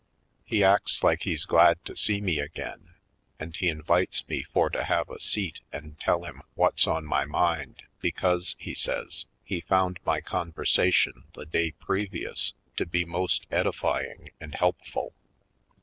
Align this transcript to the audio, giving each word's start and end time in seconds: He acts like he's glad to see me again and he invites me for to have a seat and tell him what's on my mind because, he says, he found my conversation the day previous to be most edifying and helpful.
He 0.43 0.63
acts 0.63 1.03
like 1.03 1.21
he's 1.25 1.45
glad 1.45 1.85
to 1.85 1.95
see 1.95 2.21
me 2.21 2.39
again 2.39 2.95
and 3.39 3.55
he 3.55 3.67
invites 3.69 4.27
me 4.27 4.41
for 4.41 4.67
to 4.71 4.83
have 4.85 5.11
a 5.11 5.19
seat 5.19 5.59
and 5.71 5.99
tell 5.99 6.23
him 6.23 6.41
what's 6.55 6.87
on 6.87 7.05
my 7.05 7.23
mind 7.25 7.83
because, 7.99 8.55
he 8.57 8.73
says, 8.73 9.27
he 9.43 9.61
found 9.61 9.99
my 10.03 10.19
conversation 10.19 11.25
the 11.35 11.45
day 11.45 11.73
previous 11.73 12.53
to 12.77 12.87
be 12.87 13.05
most 13.05 13.45
edifying 13.51 14.31
and 14.39 14.55
helpful. 14.55 15.13